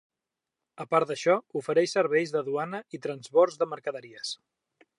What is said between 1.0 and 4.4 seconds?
d'això, ofereix serveis de duana i transbords de mercaderies.